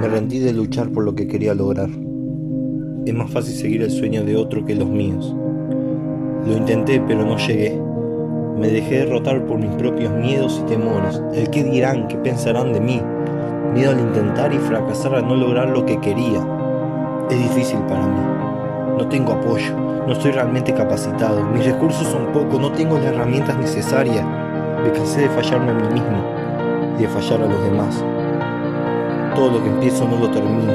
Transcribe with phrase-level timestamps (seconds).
[0.00, 1.88] Me rendí de luchar por lo que quería lograr.
[3.06, 5.34] Es más fácil seguir el sueño de otro que los míos.
[6.46, 7.80] Lo intenté pero no llegué.
[8.58, 11.22] Me dejé derrotar por mis propios miedos y temores.
[11.32, 13.00] El qué dirán, qué pensarán de mí.
[13.72, 16.46] Miedo al intentar y fracasar al no lograr lo que quería.
[17.30, 18.20] Es difícil para mí.
[18.98, 19.74] No tengo apoyo,
[20.06, 21.44] no estoy realmente capacitado.
[21.50, 24.24] Mis recursos son pocos, no tengo las herramientas necesarias.
[24.82, 26.24] Me cansé de fallarme a mí mismo
[26.98, 28.04] y de fallar a los demás.
[29.34, 30.72] Todo lo que empiezo no lo termino.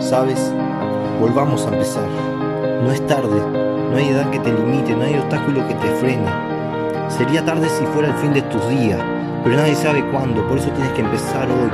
[0.00, 0.52] ¿Sabes?
[1.20, 2.08] Volvamos a empezar.
[2.82, 3.42] No es tarde,
[3.90, 6.26] no hay edad que te limite, no hay obstáculo que te frene.
[7.08, 8.98] Sería tarde si fuera el fin de tus días,
[9.44, 11.70] pero nadie sabe cuándo, por eso tienes que empezar hoy.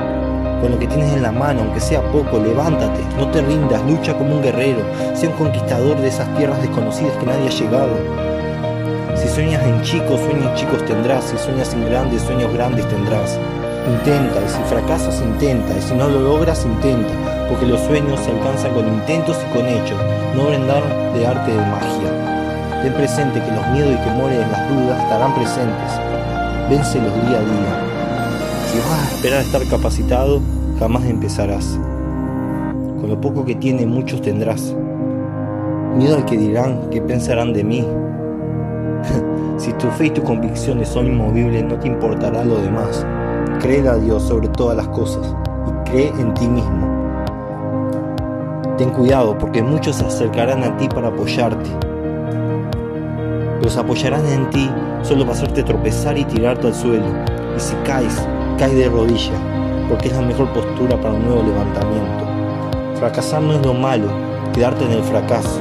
[0.61, 4.17] Con lo que tienes en la mano, aunque sea poco, levántate, no te rindas, lucha
[4.17, 4.81] como un guerrero,
[5.13, 7.93] sé un conquistador de esas tierras desconocidas que nadie ha llegado.
[9.15, 13.39] Si sueñas en chicos, sueños chicos tendrás, si sueñas en grandes, sueños grandes tendrás.
[13.87, 17.13] Intenta, y si fracasas, intenta, y si no lo logras, intenta,
[17.47, 19.97] porque los sueños se alcanzan con intentos y con hechos,
[20.35, 22.81] no brindar de arte de magia.
[22.83, 25.91] Ten presente que los miedos y temores en las dudas estarán presentes.
[26.69, 27.87] Vénselos día a día.
[28.69, 30.41] Si vas a esperar a estar capacitado,
[30.79, 31.79] jamás empezarás.
[32.99, 34.75] Con lo poco que tiene, muchos tendrás.
[35.95, 37.87] Miedo al que dirán, qué pensarán de mí.
[39.57, 43.05] si tu fe y tus convicciones son inmovibles, no te importará lo demás.
[43.59, 46.87] Cree a Dios sobre todas las cosas y cree en ti mismo.
[48.77, 51.67] Ten cuidado porque muchos se acercarán a ti para apoyarte.
[53.63, 54.69] Los apoyarán en ti
[55.01, 57.07] solo para hacerte tropezar y tirarte al suelo.
[57.55, 58.27] Y si caes,
[58.59, 59.33] cae de rodilla,
[59.89, 62.25] porque es la mejor postura para un nuevo levantamiento.
[62.99, 64.07] Fracasar no es lo malo,
[64.53, 65.59] quedarte en el fracaso.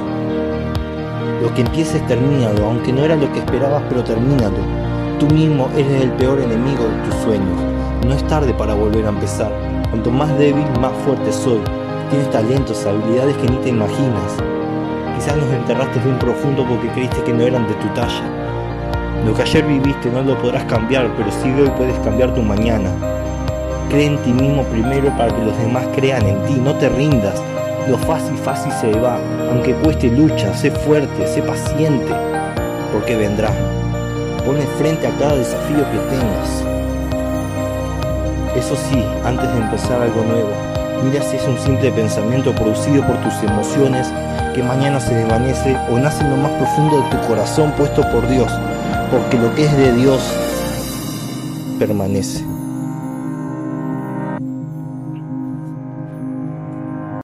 [1.43, 4.86] Lo que empieces, termínalo, aunque no era lo que esperabas, pero termínalo.
[5.19, 7.59] Tú mismo eres el peor enemigo de tus sueños.
[8.07, 9.51] No es tarde para volver a empezar.
[9.89, 11.61] Cuanto más débil, más fuerte soy.
[12.11, 14.37] Tienes talentos, habilidades que ni te imaginas.
[15.15, 18.25] Quizás nos enterraste bien profundo porque creíste que no eran de tu talla.
[19.25, 22.91] Lo que ayer viviste no lo podrás cambiar, pero sí hoy puedes cambiar tu mañana.
[23.89, 27.43] Cree en ti mismo primero para que los demás crean en ti, no te rindas.
[27.89, 29.19] Lo fácil, fácil se va,
[29.51, 32.13] aunque cueste lucha, sé fuerte, sé paciente,
[32.93, 33.51] porque vendrá.
[34.47, 36.63] Pone frente a cada desafío que tengas.
[38.57, 40.51] Eso sí, antes de empezar algo nuevo,
[41.03, 44.07] mira si es un simple pensamiento producido por tus emociones
[44.55, 48.29] que mañana se desvanece o nace en lo más profundo de tu corazón puesto por
[48.29, 48.51] Dios,
[49.11, 50.23] porque lo que es de Dios
[51.81, 52.56] permanece.